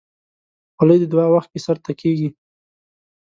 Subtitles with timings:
[0.75, 2.29] خولۍ د دعا وخت کې سر ته کېږي.